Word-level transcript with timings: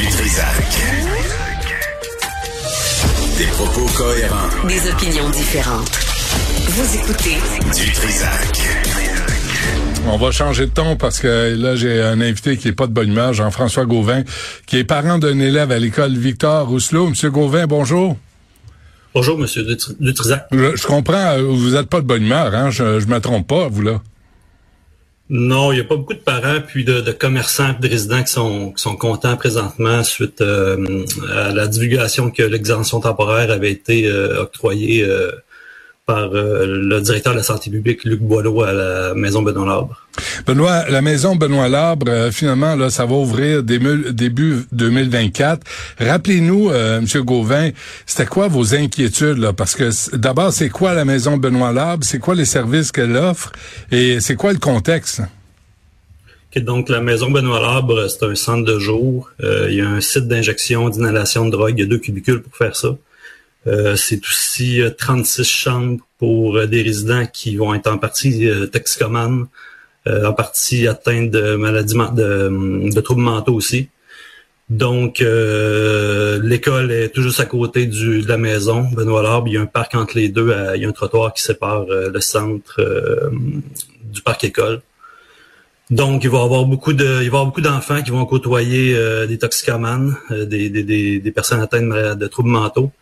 Du 0.00 0.06
Trisac. 0.06 0.56
Des 3.36 3.44
propos 3.48 3.84
cohérents. 3.98 4.66
Des 4.66 4.90
opinions 4.90 5.28
différentes. 5.28 5.90
Vous 6.68 6.96
écoutez 6.96 7.36
Du 7.76 7.92
Trisac. 7.92 8.58
On 10.06 10.16
va 10.16 10.30
changer 10.30 10.64
de 10.68 10.70
ton 10.70 10.96
parce 10.96 11.18
que 11.18 11.54
là, 11.54 11.76
j'ai 11.76 12.00
un 12.00 12.22
invité 12.22 12.56
qui 12.56 12.68
est 12.68 12.72
pas 12.72 12.86
de 12.86 12.94
bonne 12.94 13.10
humeur, 13.10 13.34
Jean-François 13.34 13.84
Gauvin, 13.84 14.22
qui 14.64 14.78
est 14.78 14.84
parent 14.84 15.18
d'un 15.18 15.38
élève 15.38 15.70
à 15.70 15.78
l'école 15.78 16.16
Victor 16.16 16.66
Rousselot. 16.66 17.10
Monsieur 17.10 17.30
Gauvin, 17.30 17.66
bonjour. 17.66 18.16
Bonjour, 19.14 19.36
Monsieur 19.36 19.66
Dutrisac. 20.00 20.46
Je, 20.50 20.76
je 20.76 20.86
comprends, 20.86 21.32
euh, 21.34 21.42
vous 21.42 21.76
êtes 21.76 21.90
pas 21.90 22.00
de 22.00 22.06
bonne 22.06 22.22
humeur, 22.22 22.54
hein? 22.54 22.70
Je, 22.70 23.00
je 23.00 23.06
me 23.06 23.20
trompe 23.20 23.46
pas, 23.46 23.68
vous 23.68 23.82
là. 23.82 24.00
Non, 25.32 25.70
il 25.70 25.76
n'y 25.76 25.80
a 25.80 25.84
pas 25.84 25.94
beaucoup 25.94 26.14
de 26.14 26.18
parents 26.18 26.60
puis 26.66 26.84
de, 26.84 27.00
de 27.00 27.12
commerçants 27.12 27.72
de 27.78 27.88
résidents 27.88 28.24
qui 28.24 28.32
sont, 28.32 28.96
contents 28.98 29.36
présentement 29.36 30.02
suite 30.02 30.40
euh, 30.40 31.04
à 31.32 31.52
la 31.52 31.68
divulgation 31.68 32.32
que 32.32 32.42
l'exemption 32.42 32.98
temporaire 32.98 33.52
avait 33.52 33.70
été 33.70 34.08
euh, 34.08 34.42
octroyée 34.42 35.04
euh, 35.04 35.30
par 36.04 36.30
le 36.32 37.00
directeur 37.00 37.34
de 37.34 37.38
la 37.38 37.44
santé 37.44 37.70
publique, 37.70 38.02
Luc 38.02 38.20
Boileau, 38.20 38.62
à 38.62 38.72
la 38.72 39.14
Maison 39.14 39.42
Benoît 39.42 39.64
Labre. 39.64 40.08
Benoît, 40.46 40.88
la 40.88 41.02
maison 41.02 41.36
Benoît 41.36 41.68
Labre, 41.68 42.30
finalement, 42.32 42.74
là, 42.74 42.90
ça 42.90 43.04
va 43.04 43.14
ouvrir 43.14 43.62
début, 43.62 44.12
début 44.12 44.64
2024. 44.72 45.66
Rappelez-nous, 45.98 46.70
euh, 46.70 46.98
M. 46.98 47.06
Gauvin, 47.22 47.70
c'était 48.06 48.26
quoi 48.26 48.48
vos 48.48 48.74
inquiétudes, 48.74 49.38
là? 49.38 49.52
Parce 49.52 49.74
que 49.74 49.90
d'abord, 50.16 50.52
c'est 50.52 50.68
quoi 50.68 50.94
la 50.94 51.04
maison 51.04 51.36
Benoît 51.36 51.72
Labre? 51.72 52.04
C'est 52.04 52.18
quoi 52.18 52.34
les 52.34 52.44
services 52.44 52.92
qu'elle 52.92 53.16
offre? 53.16 53.52
Et 53.90 54.20
c'est 54.20 54.36
quoi 54.36 54.52
le 54.52 54.58
contexte? 54.58 55.22
Donc, 56.56 56.88
la 56.88 57.00
maison 57.00 57.30
Benoît 57.30 57.60
Labre, 57.60 58.10
c'est 58.10 58.24
un 58.24 58.34
centre 58.34 58.64
de 58.64 58.78
jour. 58.78 59.30
Euh, 59.42 59.68
il 59.70 59.76
y 59.76 59.80
a 59.80 59.88
un 59.88 60.00
site 60.00 60.26
d'injection, 60.26 60.88
d'inhalation 60.88 61.46
de 61.46 61.50
drogue. 61.50 61.74
Il 61.76 61.82
y 61.82 61.84
a 61.84 61.88
deux 61.88 61.98
cubicules 61.98 62.42
pour 62.42 62.56
faire 62.56 62.74
ça. 62.74 62.96
Euh, 63.66 63.94
c'est 63.94 64.20
aussi 64.24 64.80
36 64.98 65.44
chambres 65.44 66.00
pour 66.18 66.66
des 66.66 66.82
résidents 66.82 67.26
qui 67.26 67.56
vont 67.56 67.74
être 67.74 67.86
en 67.86 67.98
partie 67.98 68.48
toxicomanes, 68.72 69.46
en 70.06 70.32
partie 70.32 70.88
atteints 70.88 71.26
de 71.26 71.56
maladies 71.56 71.94
de, 71.94 72.90
de 72.92 73.00
troubles 73.00 73.22
mentaux 73.22 73.54
aussi. 73.54 73.88
Donc, 74.70 75.20
euh, 75.20 76.40
l'école 76.44 76.92
est 76.92 77.08
tout 77.08 77.22
juste 77.22 77.40
à 77.40 77.44
côté 77.44 77.86
du, 77.86 78.22
de 78.22 78.28
la 78.28 78.36
maison, 78.36 78.82
Benoît 78.92 79.20
Larbe. 79.20 79.48
Il 79.48 79.54
y 79.54 79.56
a 79.56 79.60
un 79.60 79.66
parc 79.66 79.96
entre 79.96 80.16
les 80.16 80.28
deux. 80.28 80.54
il 80.76 80.82
y 80.82 80.84
a 80.84 80.88
un 80.88 80.92
trottoir 80.92 81.34
qui 81.34 81.42
sépare 81.42 81.86
euh, 81.90 82.08
le 82.08 82.20
centre 82.20 82.80
euh, 82.80 83.30
du 84.04 84.22
parc 84.22 84.44
école. 84.44 84.80
Donc, 85.90 86.22
il 86.22 86.30
va 86.30 86.38
y 86.38 86.42
avoir 86.42 86.66
beaucoup 86.66 86.92
de, 86.92 87.04
il 87.20 87.30
va 87.30 87.38
avoir 87.38 87.46
beaucoup 87.46 87.60
d'enfants 87.60 88.00
qui 88.00 88.12
vont 88.12 88.24
côtoyer 88.26 88.96
des 89.26 89.38
toxicomanes, 89.38 90.16
des, 90.30 90.70
des, 90.70 91.18
des, 91.18 91.32
personnes 91.32 91.60
atteintes 91.60 92.16
de 92.16 92.26
troubles 92.28 92.50
mentaux. 92.50 92.92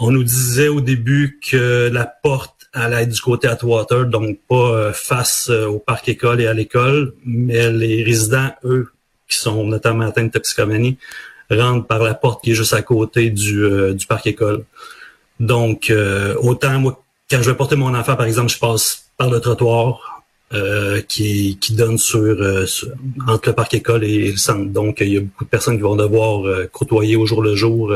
On 0.00 0.10
nous 0.10 0.24
disait 0.24 0.66
au 0.66 0.80
début 0.80 1.38
que 1.40 1.88
la 1.92 2.04
porte 2.04 2.63
allait 2.74 3.02
être 3.02 3.10
du 3.10 3.20
côté 3.20 3.48
Atwater, 3.48 4.06
donc 4.06 4.38
pas 4.48 4.92
face 4.92 5.48
au 5.48 5.78
parc 5.78 6.08
école 6.08 6.40
et 6.40 6.46
à 6.46 6.52
l'école, 6.52 7.14
mais 7.24 7.70
les 7.70 8.02
résidents, 8.02 8.50
eux, 8.64 8.88
qui 9.28 9.38
sont 9.38 9.64
notamment 9.64 10.06
atteints 10.06 10.24
de 10.24 10.30
toxicomanie, 10.30 10.98
rentrent 11.50 11.86
par 11.86 12.02
la 12.02 12.14
porte 12.14 12.42
qui 12.42 12.52
est 12.52 12.54
juste 12.54 12.72
à 12.72 12.82
côté 12.82 13.30
du, 13.30 13.64
euh, 13.64 13.94
du 13.94 14.06
parc 14.06 14.26
école. 14.26 14.64
Donc, 15.40 15.90
euh, 15.90 16.34
autant 16.40 16.78
moi, 16.78 17.02
quand 17.30 17.42
je 17.42 17.50
vais 17.50 17.56
porter 17.56 17.76
mon 17.76 17.94
enfant, 17.94 18.16
par 18.16 18.26
exemple, 18.26 18.50
je 18.50 18.58
passe 18.58 19.06
par 19.16 19.30
le 19.30 19.40
trottoir 19.40 20.13
euh, 20.52 21.00
qui, 21.02 21.58
qui 21.60 21.72
donne 21.72 21.98
sur, 21.98 22.36
entre 23.26 23.48
le 23.48 23.54
parc 23.54 23.74
école 23.74 24.04
et 24.04 24.30
le 24.30 24.36
centre. 24.36 24.70
Donc, 24.70 24.98
il 25.00 25.08
y 25.08 25.16
a 25.16 25.20
beaucoup 25.20 25.44
de 25.44 25.48
personnes 25.48 25.76
qui 25.76 25.82
vont 25.82 25.96
devoir 25.96 26.68
côtoyer 26.70 27.16
au 27.16 27.26
jour 27.26 27.42
le 27.42 27.54
jour 27.54 27.92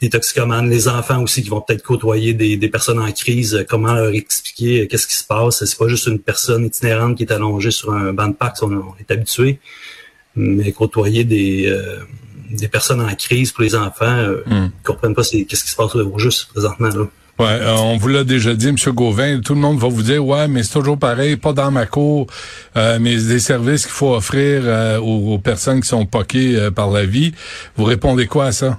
des 0.00 0.08
toxicomanes, 0.08 0.70
les 0.70 0.88
enfants 0.88 1.22
aussi 1.22 1.42
qui 1.42 1.48
vont 1.48 1.60
peut-être 1.60 1.82
côtoyer 1.82 2.32
des, 2.32 2.56
des 2.56 2.68
personnes 2.68 3.00
en 3.00 3.10
crise. 3.12 3.66
comment 3.68 3.92
leur 3.92 4.14
expliquer 4.14 4.86
qu'est-ce 4.88 5.06
qui 5.06 5.14
se 5.14 5.24
passe? 5.24 5.64
C'est 5.64 5.78
pas 5.78 5.88
juste 5.88 6.06
une 6.06 6.20
personne 6.20 6.64
itinérante 6.64 7.16
qui 7.16 7.24
est 7.24 7.32
allongée 7.32 7.70
sur 7.70 7.92
un 7.92 8.12
banc 8.12 8.28
de 8.28 8.34
parc, 8.34 8.62
on, 8.62 8.72
on 8.72 8.94
est 8.98 9.10
habitué 9.10 9.58
mais 10.36 10.72
côtoyer 10.72 11.24
des, 11.24 11.66
euh, 11.66 12.00
des 12.50 12.68
personnes 12.68 13.00
en 13.00 13.14
crise 13.14 13.52
pour 13.52 13.62
les 13.62 13.74
enfants, 13.74 14.06
euh, 14.06 14.42
mm. 14.46 14.70
comprennent 14.82 15.14
pas 15.14 15.22
qu'est-ce 15.22 15.64
qui 15.64 15.70
se 15.70 15.76
passe 15.76 15.94
au 15.94 16.18
juste 16.18 16.48
présentement. 16.48 16.88
Là. 16.88 17.06
Ouais, 17.38 17.46
euh, 17.46 17.74
on 17.76 17.96
vous 17.96 18.08
l'a 18.08 18.22
déjà 18.22 18.54
dit, 18.54 18.68
M. 18.68 18.76
Gauvin, 18.92 19.40
tout 19.40 19.54
le 19.54 19.60
monde 19.60 19.78
va 19.78 19.88
vous 19.88 20.02
dire, 20.02 20.24
ouais, 20.24 20.46
mais 20.46 20.62
c'est 20.62 20.74
toujours 20.74 20.98
pareil, 20.98 21.36
pas 21.36 21.52
dans 21.52 21.70
ma 21.70 21.84
cour, 21.84 22.28
euh, 22.76 22.98
mais 23.00 23.16
des 23.16 23.40
services 23.40 23.86
qu'il 23.86 23.92
faut 23.92 24.14
offrir 24.14 24.62
aux, 25.02 25.34
aux, 25.34 25.38
personnes 25.38 25.80
qui 25.80 25.88
sont 25.88 26.06
poquées 26.06 26.68
par 26.74 26.90
la 26.90 27.04
vie. 27.04 27.32
Vous 27.76 27.84
répondez 27.84 28.26
quoi 28.26 28.46
à 28.46 28.52
ça? 28.52 28.78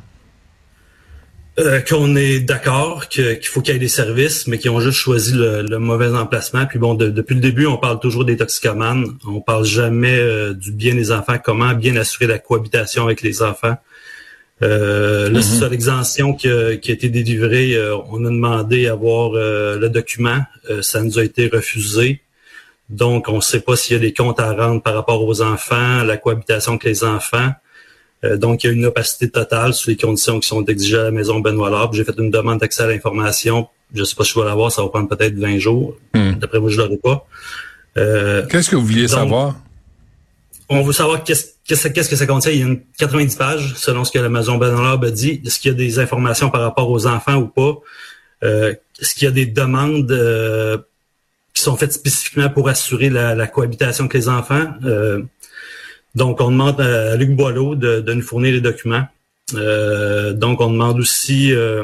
Euh, 1.58 1.80
qu'on 1.80 2.18
est 2.18 2.42
d'accord 2.42 3.08
qu'il 3.08 3.40
faut 3.46 3.62
qu'il 3.62 3.74
y 3.74 3.78
ait 3.78 3.80
des 3.80 3.88
services, 3.88 4.46
mais 4.46 4.58
qui 4.58 4.68
ont 4.68 4.82
juste 4.82 4.98
choisi 4.98 5.32
le, 5.34 5.78
mauvais 5.78 6.10
emplacement. 6.10 6.66
Puis 6.66 6.80
bon, 6.80 6.96
depuis 6.96 7.34
le 7.34 7.40
début, 7.40 7.66
on 7.66 7.78
parle 7.78 8.02
toujours 8.02 8.26
des 8.26 8.36
toxicomanes. 8.36 9.06
On 9.26 9.40
parle 9.40 9.64
jamais 9.64 10.18
euh, 10.20 10.54
du 10.54 10.74
bien 10.74 10.96
des 10.96 11.14
enfants, 11.14 11.38
comment 11.42 11.74
bien 11.74 11.96
assurer 11.96 12.28
la 12.28 12.40
cohabitation 12.40 13.06
avec 13.06 13.22
les 13.22 13.42
enfants. 13.42 13.78
Euh, 14.62 15.30
là, 15.30 15.42
c'est 15.42 15.56
mm-hmm. 15.56 15.60
ça 15.60 15.70
l'exemption 15.70 16.34
qui, 16.34 16.48
a 16.48 16.72
été 16.72 17.10
délivrée. 17.10 17.76
Euh, 17.76 17.98
on 18.10 18.24
a 18.26 18.30
demandé 18.30 18.88
à 18.88 18.94
avoir 18.94 19.32
le 19.34 19.88
document. 19.90 20.40
ça 20.82 21.02
nous 21.02 21.20
a 21.20 21.24
été 21.24 21.48
refusé. 21.48 22.22
Donc, 22.90 23.30
on 23.30 23.38
ne 23.38 23.42
sait 23.42 23.62
pas 23.62 23.76
s'il 23.76 23.96
y 23.96 23.98
a 23.98 24.00
des 24.00 24.14
comptes 24.14 24.40
à 24.40 24.54
rendre 24.54 24.82
par 24.82 24.94
rapport 24.94 25.24
aux 25.24 25.42
enfants, 25.42 26.04
la 26.04 26.18
cohabitation 26.18 26.74
avec 26.74 26.84
les 26.84 27.04
enfants. 27.04 27.52
Euh, 28.24 28.38
donc, 28.38 28.64
il 28.64 28.68
y 28.68 28.70
a 28.70 28.74
une 28.74 28.86
opacité 28.86 29.30
totale 29.30 29.74
sur 29.74 29.90
les 29.90 29.98
conditions 29.98 30.40
qui 30.40 30.48
sont 30.48 30.64
exigées 30.66 30.98
à 30.98 31.04
la 31.04 31.12
maison 31.12 31.40
Benoît 31.40 31.70
Larbre. 31.70 31.94
J'ai 31.94 32.04
fait 32.04 32.18
une 32.18 32.30
demande 32.30 32.60
d'accès 32.60 32.84
à 32.84 32.88
l'information. 32.88 33.68
Je 33.94 34.02
ne 34.02 34.06
sais 34.06 34.16
pas 34.16 34.24
si 34.24 34.34
je 34.34 34.40
vais 34.40 34.46
l'avoir, 34.46 34.72
ça 34.72 34.82
va 34.84 34.90
prendre 34.90 35.08
peut-être 35.08 35.36
20 35.36 35.58
jours. 35.58 35.96
Hmm. 36.14 36.34
D'après 36.34 36.60
moi, 36.60 36.70
je 36.70 36.78
ne 36.78 36.84
l'aurai 36.84 36.98
pas. 36.98 37.28
Euh, 37.98 38.46
qu'est-ce 38.48 38.70
que 38.70 38.76
vous 38.76 38.86
vouliez 38.86 39.08
savoir? 39.08 39.56
On 40.70 40.82
veut 40.82 40.94
savoir 40.94 41.24
qu'est-ce 41.24 41.55
qu'est-ce 41.66 42.10
que 42.10 42.16
ça 42.16 42.26
contient? 42.26 42.52
Il 42.52 42.60
y 42.60 42.64
a 42.64 42.66
une 42.66 42.82
90 42.98 43.36
pages, 43.36 43.74
selon 43.76 44.04
ce 44.04 44.12
que 44.12 44.20
la 44.20 44.30
maison 44.30 44.62
a 44.62 44.98
dit. 45.12 45.42
Est-ce 45.46 45.60
qu'il 45.60 45.72
y 45.72 45.74
a 45.74 45.78
des 45.78 46.00
informations 46.00 46.50
par 46.50 46.62
rapport 46.62 46.90
aux 46.90 47.08
enfants 47.08 47.36
ou 47.36 47.48
pas? 47.48 47.80
Euh, 48.44 48.74
est-ce 49.00 49.16
qu'il 49.16 49.26
y 49.26 49.28
a 49.28 49.32
des 49.32 49.46
demandes 49.46 50.12
qui 51.54 51.62
sont 51.62 51.76
faites 51.76 51.94
spécifiquement 51.94 52.50
pour 52.50 52.70
assurer 52.70 53.10
la, 53.10 53.48
cohabitation 53.48 54.06
avec 54.06 54.14
les 54.14 54.30
enfants? 54.30 54.74
Donc, 56.16 56.40
on 56.40 56.50
demande 56.50 56.80
à 56.80 57.16
Luc 57.18 57.32
Boileau 57.32 57.76
de, 57.76 58.14
nous 58.14 58.22
fournir 58.22 58.54
les 58.54 58.62
documents. 58.62 59.06
Euh, 59.54 60.34
donc, 60.34 60.62
on 60.62 60.72
demande 60.72 61.00
aussi 61.00 61.54
euh, 61.54 61.84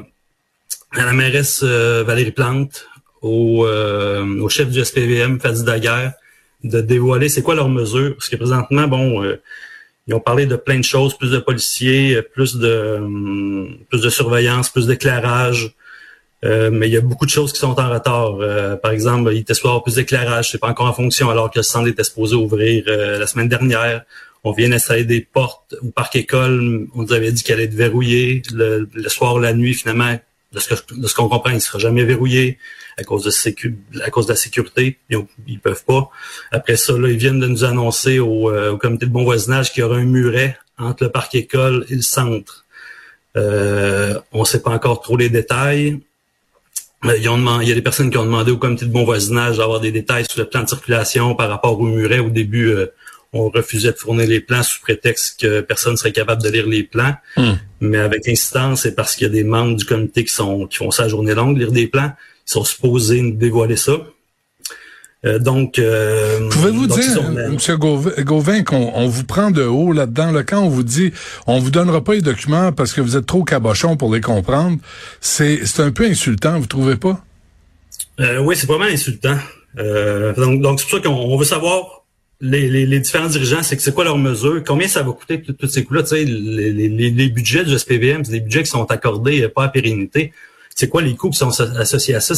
à 0.92 1.06
la 1.06 1.12
mairesse 1.12 1.62
euh, 1.64 2.04
Valérie 2.06 2.32
Plante, 2.32 2.88
au, 3.22 3.68
au, 3.68 4.50
chef 4.50 4.70
du 4.70 4.84
SPVM, 4.84 5.40
Fadi 5.40 5.64
Daguerre, 5.64 6.14
de 6.64 6.82
dévoiler 6.82 7.30
c'est 7.30 7.44
quoi 7.44 7.56
leurs 7.56 7.70
mesures. 7.70 8.16
Parce 8.16 8.30
que 8.30 8.38
présentement, 8.38 8.88
bon, 8.88 9.22
ils 10.08 10.14
ont 10.14 10.20
parlé 10.20 10.46
de 10.46 10.56
plein 10.56 10.80
de 10.80 10.84
choses, 10.84 11.18
plus 11.18 11.32
de 11.32 11.40
policiers, 11.40 12.22
plus 12.22 12.56
de 12.58 13.00
plus 13.90 14.02
de 14.02 14.10
surveillance, 14.10 14.70
plus 14.70 14.88
d'éclairage. 14.88 15.76
Euh, 16.44 16.72
mais 16.72 16.88
il 16.88 16.94
y 16.94 16.98
a 16.98 17.02
beaucoup 17.02 17.26
de 17.26 17.32
choses 17.32 17.54
qui 17.54 17.60
sont 17.60 17.80
en 17.80 17.90
retard. 17.90 18.38
Euh, 18.42 18.76
par 18.76 18.92
exemple, 18.92 19.32
il 19.32 19.40
était 19.40 19.54
avoir 19.60 19.84
plus 19.84 19.96
d'éclairage, 19.96 20.52
c'est 20.52 20.58
pas 20.58 20.70
encore 20.70 20.88
en 20.88 20.94
fonction, 20.94 21.30
alors 21.30 21.52
que 21.52 21.60
le 21.60 21.64
centre 21.64 21.88
était 21.88 22.04
supposé 22.04 22.36
ouvrir 22.36 22.84
euh, 22.88 23.20
la 23.20 23.28
semaine 23.28 23.48
dernière. 23.48 24.04
On 24.44 24.52
vient 24.52 24.70
d'installer 24.70 25.04
des 25.04 25.22
portes 25.22 25.76
au 25.84 25.92
parc 25.92 26.16
école. 26.16 26.88
On 26.96 27.04
nous 27.04 27.14
avait 27.14 27.32
dit 27.32 27.44
qu'elle 27.44 27.58
allait 27.58 27.66
être 27.66 27.76
verrouillée. 27.76 28.42
Le, 28.52 28.88
soir, 29.08 29.38
la 29.38 29.54
nuit, 29.54 29.76
finalement, 29.76 30.18
de 30.52 30.60
ce, 30.60 30.76
ce 30.76 31.16
qu'on 31.16 31.30
comprend, 31.30 31.52
il 31.52 31.62
sera 31.62 31.80
jamais 31.80 32.04
verrouillé 32.04 32.58
à 32.98 33.04
cause 33.04 33.24
de 33.24 33.30
de 33.30 34.28
la 34.28 34.36
sécurité. 34.36 34.98
Ils, 35.10 35.20
ils, 35.48 35.60
peuvent 35.60 35.86
pas. 35.86 36.10
Après 36.52 36.76
ça, 36.76 36.98
là, 36.98 37.10
ils 37.10 37.18
viennent 37.18 37.40
de 37.40 37.48
nous 37.48 37.64
annoncer 37.64 38.20
au, 38.20 38.52
au 38.52 38.78
comité 38.78 39.06
de 39.06 39.12
bon 39.12 39.24
voisinage 39.24 39.72
qu'il 39.72 39.82
y 39.82 39.84
aura 39.84 39.98
un 39.98 40.06
muret 40.06 40.58
entre 40.78 41.04
le 41.04 41.10
parc 41.10 41.36
école 41.36 41.86
et 41.90 41.96
le 41.96 42.02
centre. 42.02 42.66
Euh, 43.38 44.20
on 44.32 44.42
ne 44.42 44.46
sait 44.46 44.62
pas 44.62 44.72
encore 44.72 45.02
trop 45.02 45.18
les 45.18 45.30
détails. 45.30 46.00
Euh, 47.06 47.18
il 47.18 47.24
y 47.24 47.72
a 47.72 47.76
des 47.76 47.82
personnes 47.82 48.12
qui 48.12 48.18
ont 48.18 48.26
demandé 48.26 48.52
au 48.52 48.58
comité 48.58 48.86
de 48.86 48.92
bon 48.92 49.06
voisinage 49.06 49.58
d'avoir 49.58 49.80
des 49.80 49.92
détails 49.92 50.26
sur 50.30 50.40
le 50.40 50.48
plan 50.48 50.64
de 50.64 50.70
circulation 50.70 51.36
par 51.36 51.50
rapport 51.50 51.80
au 51.80 51.84
muret. 51.84 52.20
Au 52.20 52.30
début, 52.30 52.70
euh, 52.70 52.88
on 53.34 53.50
refusait 53.50 53.92
de 53.92 53.98
fournir 53.98 54.28
les 54.28 54.42
plans 54.42 54.64
sous 54.64 54.82
prétexte 54.82 55.40
que 55.40 55.62
personne 55.62 55.98
serait 55.98 56.12
capable 56.12 56.44
de 56.44 56.50
lire 56.50 56.68
les 56.68 56.84
plans. 56.84 57.16
Hmm. 57.38 57.54
Mais 57.82 57.98
avec 57.98 58.28
insistance, 58.28 58.84
c'est 58.84 58.96
parce 58.96 59.16
qu'il 59.16 59.28
y 59.28 59.30
a 59.30 59.34
des 59.34 59.44
membres 59.44 59.76
du 59.76 59.86
comité 59.86 60.24
qui 60.24 60.34
sont 60.34 60.68
qui 60.68 60.78
font 60.78 60.92
ça 60.92 61.04
à 61.04 61.08
journée 61.08 61.34
longue, 61.34 61.58
lire 61.58 61.72
des 61.72 61.88
plans. 61.88 62.12
Ils 62.48 62.52
sont 62.52 62.64
supposés 62.64 63.22
nous 63.22 63.34
dévoiler 63.34 63.76
ça. 63.76 63.94
Euh, 65.24 65.38
donc, 65.38 65.78
euh, 65.78 66.50
pouvez-vous 66.50 66.88
dire, 66.88 67.24
M. 67.24 67.58
Gauvin, 68.24 68.64
qu'on 68.64 69.08
vous 69.08 69.24
prend 69.24 69.52
de 69.52 69.64
haut 69.64 69.94
là-dedans, 69.94 70.32
là, 70.32 70.44
quand 70.44 70.62
on 70.62 70.70
vous 70.70 70.82
dit, 70.82 71.12
on 71.46 71.60
vous 71.60 71.70
donnera 71.70 72.04
pas 72.04 72.14
les 72.14 72.22
documents 72.22 72.72
parce 72.72 72.92
que 72.94 73.02
vous 73.02 73.18
êtes 73.18 73.28
trop 73.28 73.44
cabochon 73.44 73.98
pour 73.98 74.14
les 74.14 74.22
comprendre, 74.22 74.78
c'est 75.20 75.66
c'est 75.66 75.84
un 75.84 75.92
peu 75.92 76.06
insultant, 76.06 76.60
vous 76.60 76.66
trouvez 76.66 76.96
pas? 76.96 77.24
Euh, 78.20 78.40
Oui, 78.40 78.56
c'est 78.56 78.68
vraiment 78.68 78.86
insultant. 78.86 79.38
Euh, 79.78 80.34
donc, 80.34 80.62
donc 80.62 80.80
c'est 80.80 80.90
pour 80.90 81.00
ça 81.00 81.08
qu'on 81.08 81.38
veut 81.38 81.46
savoir 81.46 82.01
les, 82.42 82.70
les, 82.70 82.86
les 82.86 83.00
différents 83.00 83.28
dirigeants, 83.28 83.64
c'est 83.64 83.78
que 83.78 83.84
c'est 83.84 83.94
quoi 83.94 84.04
leurs 84.04 84.18
mesures, 84.18 84.64
combien 84.66 84.88
ça 84.88 85.04
va 85.04 85.12
coûter 85.12 85.42
tous 85.42 85.68
ces 85.68 85.84
coûts-là? 85.84 86.04
Tu 86.04 86.10
sais, 86.10 86.26
les, 86.26 87.30
budgets 87.30 87.64
du 87.64 87.78
SPVM, 87.78 88.26
c'est 88.26 88.32
des 88.32 88.40
budgets 88.40 88.64
qui 88.64 88.70
sont 88.70 88.84
accordés 88.86 89.48
pas 89.48 89.66
à 89.66 89.70
pérennité. 89.70 90.34
C'est 90.76 90.90
quoi 90.90 91.02
les 91.02 91.16
coûts 91.16 91.30
qui 91.30 91.38
sont 91.38 91.52
associés 91.62 92.16
à 92.16 92.20
ça? 92.20 92.34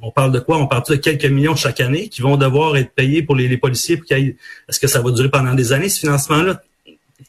On 0.00 0.10
parle 0.10 0.32
de 0.32 0.38
quoi? 0.38 0.58
On 0.58 0.66
parle 0.66 0.84
de 0.88 0.96
quelques 0.96 1.26
millions 1.26 1.56
chaque 1.56 1.80
année 1.80 2.08
qui 2.08 2.22
vont 2.22 2.36
devoir 2.36 2.76
être 2.76 2.90
payés 2.90 3.22
pour 3.22 3.36
les, 3.36 3.48
les 3.48 3.56
policiers. 3.56 4.00
Est-ce 4.10 4.80
que 4.80 4.86
ça 4.86 5.00
va 5.00 5.10
durer 5.10 5.30
pendant 5.30 5.54
des 5.54 5.72
années, 5.72 5.88
ce 5.88 6.00
financement-là? 6.00 6.62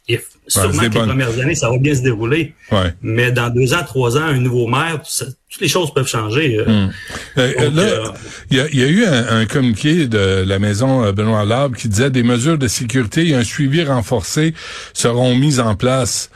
Et 0.08 0.20
sûrement 0.48 0.78
que 0.78 0.84
les 0.84 0.90
premières 0.90 1.40
années, 1.40 1.56
ça 1.56 1.70
va 1.70 1.78
bien 1.78 1.96
se 1.96 2.02
dérouler. 2.02 2.54
Mais 3.02 3.32
dans 3.32 3.50
deux 3.50 3.74
ans, 3.74 3.84
trois 3.86 4.18
ans, 4.18 4.24
un 4.24 4.40
nouveau 4.40 4.68
maire, 4.68 5.02
toutes 5.50 5.62
les 5.62 5.68
choses 5.68 5.94
peuvent 5.94 6.08
changer. 6.08 6.60
Euh. 6.60 6.66
Hmm. 6.66 6.92
Euh, 7.38 7.54
euh, 7.60 8.08
il 8.50 8.58
y, 8.58 8.84
a, 8.84 8.88
eu 8.88 9.06
un, 9.06 9.46
communiqué 9.46 10.08
de 10.08 10.44
la 10.46 10.60
maison 10.60 11.12
Benoît 11.12 11.46
Labre 11.46 11.78
qui 11.78 11.88
disait 11.88 12.10
des 12.10 12.24
mesures 12.24 12.58
de 12.58 12.68
sécurité 12.68 13.28
et 13.28 13.36
un 13.36 13.44
suivi 13.44 13.84
renforcé 13.84 14.54
seront 14.94 15.36
mises 15.36 15.60
en 15.60 15.76
place. 15.76 16.30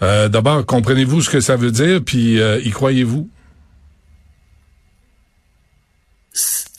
D'abord, 0.00 0.66
comprenez-vous 0.66 1.22
ce 1.22 1.30
que 1.30 1.40
ça 1.40 1.56
veut 1.56 1.70
dire, 1.70 2.00
puis 2.04 2.38
y 2.38 2.70
croyez-vous? 2.70 3.28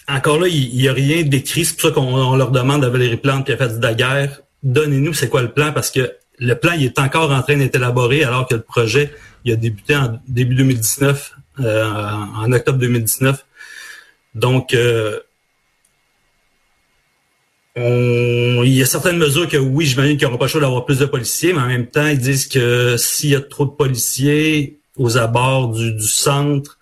Encore 0.08 0.40
là, 0.40 0.48
il 0.48 0.75
n'y 0.75 0.88
a 0.90 0.94
rien 0.94 1.24
d'écrit. 1.24 1.64
C'est 1.64 1.78
pour 1.78 1.90
ça 1.90 1.92
qu'on 1.94 2.36
leur 2.36 2.52
demande 2.52 2.84
à 2.84 2.90
Valérie 2.90 3.18
Plante 3.18 3.46
qui 3.46 3.54
a 3.54 3.58
fait 3.58 3.80
de 3.80 3.81
la 3.81 3.94
guerre 3.94 4.43
donnez-nous 4.63 5.13
c'est 5.13 5.30
quoi 5.30 5.42
le 5.42 5.51
plan 5.51 5.71
parce 5.71 5.92
que 5.92 6.13
le 6.39 6.56
plan 6.56 6.74
il 6.74 6.86
est 6.86 7.00
encore 7.00 7.31
en 7.31 7.42
train 7.42 7.57
d'être 7.57 7.75
élaboré 7.75 8.24
alors 8.24 8.48
que 8.48 8.56
le 8.56 8.62
projet 8.62 9.12
il 9.45 9.51
a 9.51 9.56
débuté 9.56 9.95
en 9.95 10.19
début 10.27 10.56
2019, 10.56 11.36
euh, 11.60 11.83
en 11.83 12.51
octobre 12.51 12.80
2019. 12.80 13.45
Donc 14.36 14.74
euh, 14.74 15.19
il 17.75 18.69
y 18.69 18.81
a 18.81 18.86
certaines 18.86 19.18
mesures 19.18 19.48
que 19.48 19.57
oui, 19.57 19.86
j'imagine 19.86 20.18
qu'ils 20.18 20.27
n'auront 20.27 20.38
pas 20.38 20.45
le 20.45 20.50
choix 20.50 20.62
d'avoir 20.62 20.86
plus 20.86 21.00
de 21.00 21.06
policiers, 21.06 21.54
mais 21.54 21.60
en 21.60 21.68
même 21.68 21.88
temps, 21.88 22.07
ils 22.07 22.19
disent 22.19 22.48
que 22.48 22.95
s'il 22.98 23.31
y 23.31 23.36
a 23.36 23.42
trop 23.42 23.65
de 23.65 23.71
policiers 23.71 24.80
aux 24.95 25.18
abords 25.18 25.69
du 25.69 26.00
centre, 26.01 26.77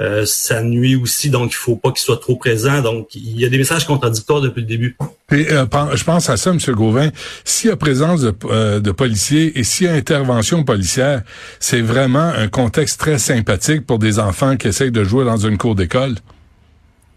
euh, 0.00 0.24
ça 0.26 0.60
nuit 0.60 0.96
aussi, 0.96 1.30
donc 1.30 1.52
il 1.52 1.56
faut 1.56 1.76
pas 1.76 1.92
qu'il 1.92 2.00
soit 2.00 2.16
trop 2.16 2.34
présent. 2.34 2.82
Donc, 2.82 3.14
il 3.14 3.40
y 3.40 3.44
a 3.44 3.48
des 3.48 3.58
messages 3.58 3.86
contradictoires 3.86 4.40
depuis 4.40 4.62
le 4.62 4.66
début. 4.66 4.96
Et, 5.30 5.52
euh, 5.52 5.66
je 5.94 6.02
pense 6.02 6.28
à 6.28 6.36
ça, 6.36 6.50
M. 6.50 6.58
Gauvin. 6.74 7.10
S'il 7.44 7.70
y 7.70 7.72
a 7.72 7.76
présence 7.76 8.20
de, 8.20 8.34
euh, 8.46 8.80
de 8.80 8.90
policiers 8.90 9.56
et 9.56 9.62
s'il 9.62 9.86
y 9.86 9.90
a 9.90 9.92
intervention 9.92 10.64
policière, 10.64 11.22
c'est 11.60 11.80
vraiment 11.80 12.32
un 12.36 12.48
contexte 12.48 12.98
très 12.98 13.18
sympathique 13.18 13.86
pour 13.86 14.00
des 14.00 14.18
enfants 14.18 14.56
qui 14.56 14.66
essayent 14.66 14.90
de 14.90 15.04
jouer 15.04 15.24
dans 15.24 15.36
une 15.36 15.58
cour 15.58 15.76
d'école. 15.76 16.14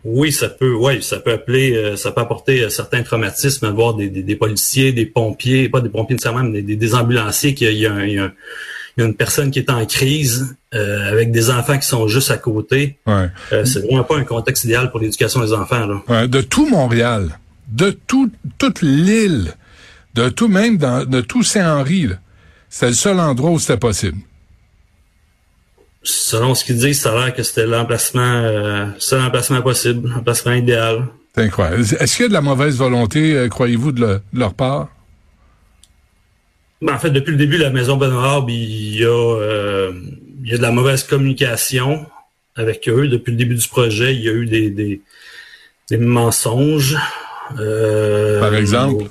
Oui, 0.03 0.31
ça 0.31 0.47
peut, 0.47 0.73
oui, 0.73 1.01
ça 1.01 1.19
peut 1.19 1.33
appeler, 1.33 1.95
ça 1.97 2.12
peut 2.12 2.21
apporter 2.21 2.69
certains 2.69 3.01
traumatismes, 3.01 3.69
voir 3.71 3.95
des, 3.95 4.07
des, 4.07 4.35
policiers, 4.35 4.94
des 4.94 5.07
pompiers, 5.07 5.68
pas 5.68 5.81
des 5.81 5.89
pompiers 5.89 6.15
nécessairement, 6.15 6.44
mais 6.44 6.62
des, 6.62 6.75
des 6.75 6.95
ambulanciers 6.95 7.56
qui 7.56 7.65
y 7.65 7.68
a, 7.68 7.71
il 7.71 7.80
y 7.80 7.88
a 7.88 7.94
un 7.94 8.06
il 8.06 8.13
y 8.13 8.19
a 8.19 8.31
une 8.97 9.13
personne 9.13 9.51
qui 9.51 9.59
est 9.59 9.69
en 9.69 9.85
crise 9.85 10.55
euh, 10.73 11.11
avec 11.11 11.31
des 11.31 11.49
enfants 11.49 11.77
qui 11.77 11.88
sont 11.88 12.07
juste 12.07 12.31
à 12.31 12.38
côté. 12.38 12.97
Ouais. 13.05 13.29
Euh, 13.53 13.65
c'est 13.65 13.81
vraiment 13.81 14.03
pas 14.03 14.17
un 14.17 14.23
contexte 14.23 14.63
idéal 14.63 14.91
pour 14.91 14.99
l'éducation 14.99 15.41
des 15.41 15.53
enfants. 15.53 15.85
Là. 15.85 16.01
Ouais, 16.07 16.27
de 16.27 16.41
tout 16.41 16.67
Montréal, 16.67 17.38
de 17.67 17.91
tout, 17.91 18.31
toute 18.57 18.81
l'île, 18.81 19.53
de 20.15 20.29
tout 20.29 20.47
même 20.47 20.77
dans, 20.77 21.05
de 21.05 21.21
tout 21.21 21.44
Saint-Henri, 21.44 22.09
c'est 22.69 22.88
le 22.88 22.94
seul 22.94 23.19
endroit 23.19 23.51
où 23.51 23.59
c'était 23.59 23.77
possible. 23.77 24.17
Selon 26.03 26.55
ce 26.55 26.63
qu'ils 26.63 26.77
disent, 26.77 27.01
ça 27.01 27.11
a 27.11 27.25
l'air 27.25 27.35
que 27.35 27.44
c'était 27.44 27.65
l'emplacement, 27.65 28.21
euh, 28.21 28.85
seul 28.97 29.21
emplacement 29.21 29.61
possible, 29.61 30.09
l'emplacement 30.09 30.53
idéal. 30.53 31.07
C'est 31.35 31.44
incroyable. 31.44 31.81
Est-ce 31.81 32.15
qu'il 32.15 32.23
y 32.23 32.25
a 32.25 32.29
de 32.29 32.33
la 32.33 32.41
mauvaise 32.41 32.77
volonté, 32.77 33.33
euh, 33.33 33.49
croyez-vous, 33.49 33.91
de, 33.91 34.21
leur 34.33 34.53
part? 34.53 34.88
Ben, 36.81 36.94
en 36.94 37.00
fait, 37.00 37.09
depuis 37.09 37.31
le 37.31 37.38
début, 37.38 37.57
la 37.57 37.71
maison 37.71 37.97
Benoît, 37.97 38.45
il 38.47 39.00
y 39.00 39.03
a 39.03 39.07
euh, 39.07 39.91
il 40.44 40.51
y 40.51 40.53
a 40.53 40.57
de 40.57 40.62
la 40.62 40.71
mauvaise 40.71 41.03
communication 41.03 42.06
avec 42.56 42.88
eux. 42.88 43.07
Depuis 43.07 43.31
le 43.31 43.38
début 43.38 43.56
du 43.56 43.68
projet, 43.68 44.13
il 44.13 44.21
y 44.21 44.29
a 44.29 44.31
eu 44.31 44.45
des, 44.45 44.69
des, 44.69 45.01
des 45.89 45.97
mensonges. 45.97 46.97
Euh, 47.59 48.39
par 48.39 48.56
exemple? 48.56 49.06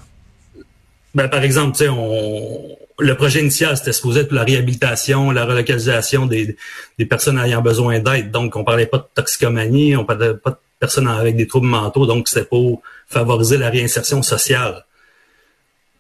Ben, 1.15 1.29
par 1.29 1.43
exemple, 1.43 1.77
on, 1.91 2.77
le 2.99 3.15
projet 3.15 3.41
initial, 3.41 3.77
c'était 3.77 3.93
supposé 3.93 4.21
être 4.21 4.29
pour 4.29 4.37
la 4.37 4.45
réhabilitation, 4.45 5.31
la 5.31 5.45
relocalisation 5.45 6.27
des, 6.27 6.57
des 6.99 7.07
personnes 7.07 7.39
ayant 7.39 7.63
besoin 7.63 7.99
d'aide. 7.99 8.31
Donc, 8.31 8.57
on 8.57 8.65
parlait 8.65 8.87
pas 8.87 8.99
de 8.99 9.07
toxicomanie, 9.15 9.97
on 9.97 10.05
parlait 10.05 10.35
pas 10.35 10.51
de 10.51 10.57
personnes 10.79 11.09
avec 11.09 11.37
des 11.37 11.47
troubles 11.47 11.67
mentaux. 11.67 12.07
Donc, 12.07 12.29
c'était 12.29 12.47
pour 12.47 12.81
favoriser 13.09 13.59
la 13.59 13.71
réinsertion 13.71 14.23
sociale. 14.23 14.86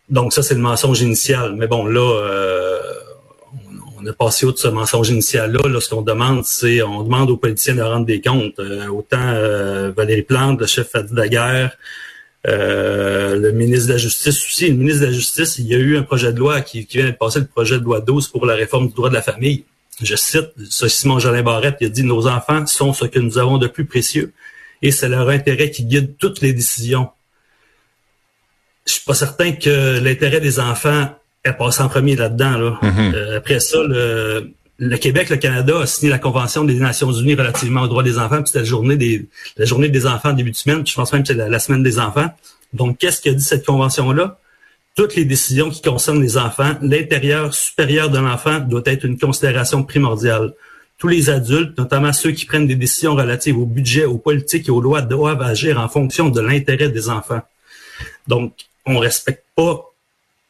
Donc 0.08 0.32
ça, 0.32 0.43
c'est 0.43 0.55
le 0.55 0.61
mensonge 0.61 1.00
initial. 1.00 1.55
Mais 1.56 1.67
bon, 1.67 1.87
là, 1.87 2.00
euh, 2.00 2.79
on, 3.99 4.06
a 4.06 4.12
passé 4.12 4.47
de 4.47 4.56
ce 4.56 4.69
mensonge 4.69 5.08
initial-là. 5.08 5.69
Là, 5.69 5.81
ce 5.81 5.91
qu'on 5.91 6.03
demande, 6.03 6.44
c'est 6.44 6.82
on 6.82 7.03
demande 7.03 7.31
aux 7.31 7.37
politiciens 7.37 7.75
de 7.75 7.82
rendre 7.82 8.06
des 8.06 8.20
comptes. 8.20 8.58
Euh, 8.58 8.87
autant 8.88 9.19
euh, 9.20 9.91
Valérie 9.97 10.23
Plante, 10.23 10.61
le 10.61 10.67
chef 10.67 10.93
de 10.94 11.17
la 11.17 11.29
guerre, 11.29 11.76
le 12.44 13.50
ministre 13.50 13.88
de 13.88 13.93
la 13.93 13.99
Justice 13.99 14.47
aussi. 14.47 14.69
Le 14.69 14.76
ministre 14.76 15.00
de 15.00 15.06
la 15.06 15.12
Justice, 15.12 15.58
il 15.58 15.67
y 15.67 15.75
a 15.75 15.79
eu 15.79 15.97
un 15.97 16.03
projet 16.03 16.32
de 16.32 16.38
loi 16.38 16.61
qui, 16.61 16.87
vient 16.88 17.06
de 17.06 17.11
passer, 17.11 17.41
le 17.41 17.47
projet 17.47 17.79
de 17.79 17.85
loi 17.85 18.00
12 18.00 18.29
pour 18.29 18.47
la 18.47 18.55
réforme 18.55 18.88
du 18.88 18.94
droit 18.94 19.08
de 19.08 19.14
la 19.14 19.23
famille. 19.23 19.64
Je 20.03 20.14
cite 20.14 20.50
Simon 20.70 21.19
Jolin 21.19 21.43
Barrette, 21.43 21.79
il 21.81 21.87
a 21.87 21.91
dit 21.91 22.03
Nos 22.05 22.29
enfants 22.29 22.67
sont 22.67 22.93
ce 22.93 23.06
que 23.06 23.19
nous 23.19 23.38
avons 23.38 23.58
de 23.58 23.67
plus 23.67 23.87
précieux 23.87 24.32
et 24.82 24.91
c'est 24.91 25.08
leur 25.08 25.29
intérêt 25.29 25.70
qui 25.70 25.85
guide 25.85 26.17
toutes 26.19 26.41
les 26.41 26.53
décisions 26.53 27.08
je 28.86 28.92
suis 28.92 29.04
pas 29.04 29.14
certain 29.14 29.52
que 29.52 29.98
l'intérêt 29.98 30.40
des 30.40 30.60
enfants 30.60 31.08
est 31.44 31.52
passé 31.52 31.82
en 31.82 31.88
premier 31.88 32.16
là-dedans. 32.16 32.56
Là. 32.56 32.78
Mm-hmm. 32.82 33.14
Euh, 33.14 33.38
après 33.38 33.60
ça, 33.60 33.78
le, 33.82 34.52
le, 34.78 34.96
Québec, 34.96 35.28
le 35.28 35.36
Canada 35.36 35.80
a 35.80 35.86
signé 35.86 36.10
la 36.10 36.18
Convention 36.18 36.64
des 36.64 36.74
Nations 36.74 37.12
Unies 37.12 37.34
relativement 37.34 37.82
aux 37.82 37.88
droits 37.88 38.02
des 38.02 38.18
enfants, 38.18 38.36
puis 38.36 38.46
c'était 38.46 38.60
la 38.60 38.64
journée 38.64 38.96
des 38.96 39.26
la 39.56 39.64
journée 39.64 39.88
des 39.88 40.06
enfants 40.06 40.32
début 40.32 40.52
de 40.52 40.56
semaine, 40.56 40.86
je 40.86 40.94
pense 40.94 41.12
même 41.12 41.22
que 41.22 41.28
c'est 41.28 41.34
la, 41.34 41.58
semaine 41.58 41.82
des 41.82 41.98
enfants. 41.98 42.28
Donc, 42.72 42.98
qu'est-ce 42.98 43.20
que 43.20 43.30
dit 43.30 43.42
cette 43.42 43.66
convention-là? 43.66 44.38
Toutes 44.96 45.14
les 45.14 45.24
décisions 45.24 45.70
qui 45.70 45.82
concernent 45.82 46.22
les 46.22 46.38
enfants, 46.38 46.74
l'intérieur 46.80 47.52
supérieur 47.52 48.08
de 48.08 48.18
l'enfant 48.18 48.60
doit 48.60 48.82
être 48.86 49.04
une 49.04 49.18
considération 49.18 49.82
primordiale. 49.82 50.54
Tous 50.98 51.08
les 51.08 51.28
adultes, 51.28 51.76
notamment 51.76 52.12
ceux 52.14 52.30
qui 52.30 52.46
prennent 52.46 52.66
des 52.66 52.76
décisions 52.76 53.14
relatives 53.14 53.58
au 53.58 53.66
budget, 53.66 54.06
aux 54.06 54.16
politiques 54.16 54.68
et 54.68 54.70
aux 54.70 54.80
lois, 54.80 55.02
doivent 55.02 55.42
agir 55.42 55.78
en 55.78 55.88
fonction 55.88 56.30
de 56.30 56.40
l'intérêt 56.40 56.88
des 56.88 57.10
enfants. 57.10 57.42
Donc, 58.26 58.54
on 58.86 58.98
respecte 58.98 59.44
pas 59.54 59.92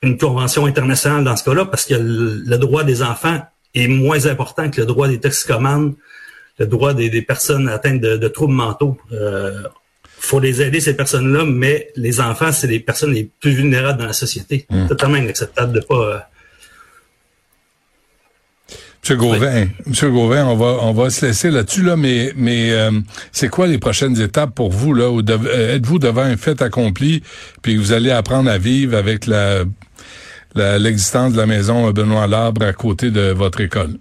une 0.03 0.19
convention 0.19 0.67
internationale 0.67 1.25
dans 1.25 1.37
ce 1.37 1.45
cas-là 1.45 1.65
parce 1.65 1.87
que 1.87 1.95
le, 1.95 2.59
droit 2.59 2.85
des 2.85 3.03
enfants 3.03 3.41
est 3.75 3.89
moins 3.89 4.27
important 4.27 4.71
que 4.71 4.81
le 4.81 4.87
droit 4.87 5.09
des 5.09 5.19
toxicomanes, 5.19 5.95
le 6.59 6.67
droit 6.67 6.95
des, 6.95 7.23
personnes 7.23 7.69
atteintes 7.69 8.01
de, 8.01 8.29
troubles 8.29 8.55
mentaux. 8.55 8.97
Euh, 9.13 9.63
faut 10.19 10.41
les 10.41 10.63
aider 10.63 10.81
ces 10.81 10.97
personnes-là, 10.97 11.45
mais 11.45 11.91
les 11.97 12.21
enfants, 12.21 12.51
c'est 12.51 12.67
les 12.67 12.81
personnes 12.81 13.13
les 13.13 13.31
plus 13.41 13.53
vulnérables 13.53 13.99
dans 13.99 14.07
la 14.07 14.13
société. 14.13 14.67
C'est 14.69 14.77
mmh. 14.77 14.89
Totalement 14.89 15.17
inacceptable 15.17 15.73
de 15.73 15.81
pas 15.81 15.95
euh, 15.95 16.19
Monsieur 19.07 19.19
Gauvin, 19.19 19.69
Monsieur 19.87 20.11
Gauvin, 20.11 20.47
on 20.47 20.57
va 20.57 20.79
on 20.83 20.93
va 20.93 21.11
se 21.11 21.25
laisser 21.25 21.53
là-dessus 21.53 21.85
là, 21.85 21.95
mais 21.95 22.33
mais 22.35 22.73
euh, 22.73 22.91
c'est 23.31 23.47
quoi 23.49 23.69
les 23.69 23.79
prochaines 23.79 24.21
étapes 24.21 24.53
pour 24.53 24.73
vous 24.73 24.95
là 24.95 25.05
euh, 25.05 25.77
Êtes-vous 25.77 26.01
devant 26.01 26.23
un 26.23 26.37
fait 26.37 26.61
accompli, 26.61 27.23
puis 27.63 27.77
vous 27.77 27.93
allez 27.93 28.11
apprendre 28.11 28.51
à 28.51 28.59
vivre 28.59 28.97
avec 28.97 29.27
la 29.27 29.63
l'existence 30.57 31.35
de 31.35 31.37
la 31.37 31.47
maison 31.47 31.89
Benoît 31.93 32.27
Labre 32.27 32.67
à 32.67 32.73
côté 32.73 33.13
de 33.13 33.31
votre 33.31 33.61
école? 33.61 33.93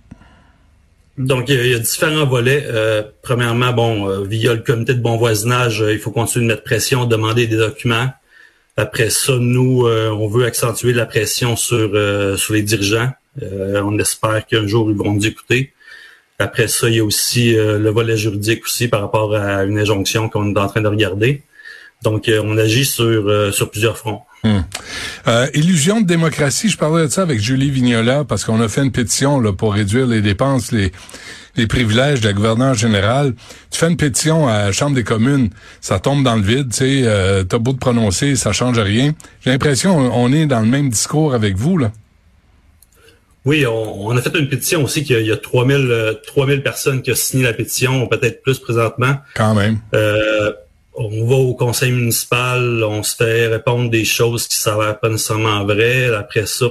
Donc, 1.20 1.50
il 1.50 1.68
y, 1.68 1.76
a, 1.76 1.80
différents 1.80 2.26
volets. 2.26 2.66
Euh, 2.66 3.04
premièrement, 3.22 3.74
bon, 3.74 4.24
via 4.24 4.56
le 4.56 4.62
comité 4.62 4.96
de 4.96 5.02
bon 5.02 5.18
voisinage, 5.18 5.84
il 5.88 6.00
faut 6.00 6.10
continuer 6.12 6.48
de 6.48 6.52
mettre 6.54 6.64
pression, 6.64 7.06
demander 7.06 7.46
des 7.46 7.58
documents. 7.58 8.10
Après 8.76 9.12
ça, 9.12 9.34
nous, 9.38 9.86
on 9.86 10.28
veut 10.30 10.46
accentuer 10.46 10.94
la 10.94 11.06
pression 11.06 11.56
sur, 11.56 11.92
sur 12.40 12.54
les 12.56 12.64
dirigeants. 12.64 13.12
Euh, 13.42 13.82
on 13.84 13.98
espère 14.00 14.46
qu'un 14.46 14.68
jour, 14.68 14.90
ils 14.90 14.98
vont 14.98 15.14
nous 15.14 15.26
écouter. 15.26 15.74
Après 16.40 16.68
ça, 16.68 16.90
il 16.90 16.96
y 16.96 17.00
a 17.00 17.04
aussi 17.04 17.56
euh, 17.56 17.80
le 17.80 17.90
volet 17.90 18.18
juridique 18.18 18.64
aussi 18.66 18.88
par 18.88 19.02
rapport 19.02 19.36
à 19.36 19.64
une 19.64 19.80
injonction 19.80 20.30
qu'on 20.30 20.54
est 20.54 20.60
en 20.60 20.68
train 20.68 20.82
de 20.82 20.88
regarder. 20.88 21.44
Donc, 22.04 22.28
euh, 22.28 22.42
on 22.44 22.58
agit 22.58 22.86
sur, 22.86 23.54
sur 23.54 23.72
plusieurs 23.72 23.98
fronts. 23.98 24.22
Hmm. 24.44 24.62
illusion 25.56 26.02
de 26.02 26.06
démocratie, 26.06 26.70
je 26.70 26.78
parlais 26.78 27.08
de 27.08 27.12
ça 27.12 27.24
avec 27.24 27.40
Julie 27.40 27.72
Vignola 27.72 28.26
parce 28.26 28.46
qu'on 28.46 28.62
a 28.62 28.68
fait 28.68 28.84
une 28.84 28.92
pétition 28.92 29.40
là, 29.40 29.52
pour 29.52 29.74
réduire 29.74 30.06
les 30.06 30.22
dépenses, 30.22 30.72
les, 30.72 30.92
les 31.58 31.68
privilèges 31.68 32.22
de 32.22 32.28
la 32.28 32.34
gouverneure 32.34 32.74
générale. 32.74 33.34
Tu 33.72 33.80
fais 33.80 33.90
une 33.90 33.98
pétition 33.98 34.48
à 34.48 34.66
la 34.66 34.72
Chambre 34.72 34.96
des 34.96 35.04
communes, 35.04 35.50
ça 35.82 36.00
tombe 36.00 36.24
dans 36.24 36.36
le 36.36 36.42
vide, 36.42 36.70
tu 36.70 36.78
sais, 36.78 37.02
euh, 37.06 37.44
t'as 37.44 37.58
beau 37.58 37.74
de 37.74 37.78
prononcer, 37.78 38.36
ça 38.36 38.52
change 38.52 38.80
rien. 38.80 39.14
J'ai 39.44 39.52
l'impression 39.52 39.98
on 39.98 40.32
est 40.32 40.46
dans 40.46 40.60
le 40.60 40.68
même 40.68 40.90
discours 40.90 41.34
avec 41.34 41.56
vous, 41.56 41.78
là. 41.78 41.92
Oui, 43.46 43.66
on, 43.68 44.10
a 44.18 44.22
fait 44.22 44.38
une 44.38 44.50
pétition 44.50 44.84
aussi 44.84 45.04
qu'il 45.04 45.22
y 45.22 45.32
a, 45.32 45.38
3000, 45.38 46.20
3000 46.26 46.60
euh, 46.60 46.62
personnes 46.62 47.02
qui 47.04 47.12
ont 47.12 47.16
signé 47.16 47.44
la 47.44 47.54
pétition, 47.54 48.08
peut-être 48.08 48.42
plus 48.42 48.58
présentement. 48.58 49.18
Quand 49.36 49.54
même. 49.54 49.80
Euh, 49.94 50.52
on 50.96 51.26
va 51.26 51.36
au 51.36 51.54
conseil 51.54 51.92
municipal, 51.92 52.84
on 52.84 53.04
se 53.04 53.16
fait 53.16 53.48
répondre 53.48 53.90
des 53.90 54.06
choses 54.06 54.48
qui 54.48 54.58
s'avèrent 54.58 55.00
pas 55.00 55.10
nécessairement 55.10 55.64
vraies. 55.66 56.14
Après 56.16 56.46
ça, 56.46 56.68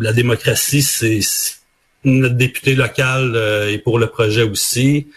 la 0.00 0.12
démocratie, 0.12 0.82
c'est 0.82 1.20
notre 2.04 2.34
député 2.34 2.74
local 2.74 3.32
euh, 3.34 3.70
est 3.70 3.78
pour 3.78 3.98
le 3.98 4.08
projet 4.08 4.42
aussi. 4.42 5.08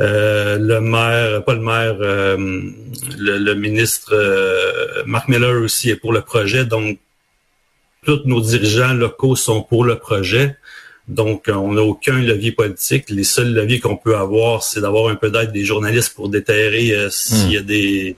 Euh, 0.00 0.58
le 0.58 0.80
maire, 0.80 1.44
pas 1.44 1.54
le 1.54 1.60
maire, 1.60 1.96
euh, 2.00 2.36
le, 3.18 3.54
ministre 3.54 4.14
Marc 5.06 5.28
Miller 5.28 5.60
aussi 5.60 5.90
est 5.90 5.96
pour 5.96 6.12
le 6.12 6.22
projet. 6.22 6.64
Donc, 6.64 6.98
tous 8.04 8.20
nos 8.24 8.40
dirigeants 8.40 8.94
locaux 8.94 9.36
sont 9.36 9.62
pour 9.62 9.84
le 9.84 9.96
projet. 9.96 10.56
Donc, 11.08 11.46
on 11.48 11.72
n'a 11.72 11.82
aucun 11.82 12.18
levier 12.18 12.52
politique. 12.52 13.04
Les 13.08 13.24
seuls 13.24 13.54
leviers 13.54 13.80
qu'on 13.80 13.96
peut 13.96 14.16
avoir, 14.16 14.62
c'est 14.62 14.80
d'avoir 14.80 15.08
un 15.08 15.14
peu 15.14 15.30
d'aide 15.30 15.52
des 15.52 15.64
journalistes 15.64 16.14
pour 16.14 16.28
déterrer 16.28 16.94
s'il 17.10 17.52
y 17.52 17.56
a 17.56 17.62
hmm. 17.62 17.64
des, 17.64 18.16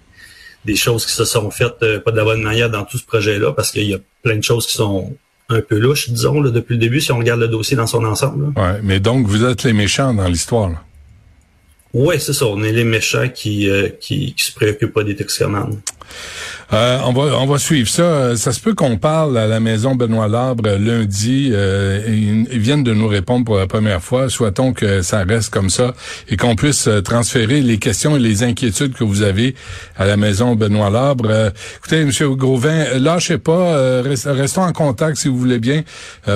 des 0.64 0.76
choses 0.76 1.06
qui 1.06 1.12
se 1.12 1.24
sont 1.24 1.50
faites 1.50 1.78
pas 2.04 2.10
de 2.10 2.16
la 2.16 2.24
bonne 2.24 2.42
manière 2.42 2.68
dans 2.68 2.84
tout 2.84 2.98
ce 2.98 3.04
projet-là, 3.04 3.52
parce 3.52 3.70
qu'il 3.70 3.88
y 3.88 3.94
a 3.94 3.98
plein 4.22 4.36
de 4.36 4.42
choses 4.42 4.66
qui 4.66 4.74
sont 4.74 5.16
un 5.50 5.60
peu 5.60 5.78
louche, 5.78 6.10
disons, 6.10 6.40
là, 6.40 6.50
depuis 6.50 6.74
le 6.74 6.80
début, 6.80 7.00
si 7.00 7.12
on 7.12 7.18
regarde 7.18 7.40
le 7.40 7.48
dossier 7.48 7.76
dans 7.76 7.86
son 7.86 8.04
ensemble. 8.04 8.52
Ouais, 8.56 8.80
mais 8.82 9.00
donc, 9.00 9.26
vous 9.26 9.44
êtes 9.44 9.64
les 9.64 9.72
méchants 9.72 10.14
dans 10.14 10.28
l'histoire. 10.28 10.84
Oui, 11.92 12.20
c'est 12.20 12.32
ça. 12.32 12.46
On 12.46 12.62
est 12.62 12.72
les 12.72 12.84
méchants 12.84 13.28
qui, 13.28 13.68
euh, 13.68 13.88
qui, 13.88 14.34
qui 14.34 14.44
se 14.44 14.52
préoccupent 14.52 14.92
pas 14.92 15.02
des 15.02 15.16
toxicomanes. 15.16 15.80
Euh, 16.72 17.00
on 17.04 17.12
va 17.12 17.36
on 17.36 17.46
va 17.46 17.58
suivre 17.58 17.88
ça. 17.88 18.36
Ça 18.36 18.52
se 18.52 18.60
peut 18.60 18.74
qu'on 18.74 18.96
parle 18.96 19.36
à 19.36 19.46
la 19.46 19.58
maison 19.58 19.96
Benoît 19.96 20.28
Labre 20.28 20.68
lundi. 20.78 21.50
Euh, 21.52 22.00
ils, 22.06 22.58
viennent 22.58 22.84
de 22.84 22.94
nous 22.94 23.08
répondre 23.08 23.44
pour 23.44 23.56
la 23.56 23.66
première 23.66 24.02
fois. 24.02 24.28
Souhaitons 24.28 24.72
que 24.72 25.02
ça 25.02 25.24
reste 25.24 25.50
comme 25.50 25.70
ça 25.70 25.94
et 26.28 26.36
qu'on 26.36 26.54
puisse 26.54 26.86
euh, 26.86 27.00
transférer 27.00 27.60
les 27.60 27.78
questions 27.78 28.16
et 28.16 28.20
les 28.20 28.44
inquiétudes 28.44 28.94
que 28.94 29.02
vous 29.02 29.22
avez 29.22 29.56
à 29.96 30.06
la 30.06 30.16
maison 30.16 30.54
Benoît 30.54 30.90
Labre. 30.90 31.28
Euh, 31.28 31.50
écoutez, 31.78 32.04
Monsieur 32.04 32.30
Grovin, 32.36 32.98
lâchez 32.98 33.38
pas. 33.38 34.02
restons 34.02 34.62
en 34.62 34.72
contact 34.72 35.16
si 35.16 35.28
vous 35.28 35.38
voulez 35.38 35.58
bien. 35.58 35.82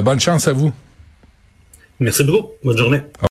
bonne 0.03 0.21
chance 0.21 0.49
à 0.49 0.53
vous. 0.53 0.73
Merci 2.01 2.25
beaucoup. 2.25 2.49
Bonne 2.65 2.77
journée. 2.77 3.01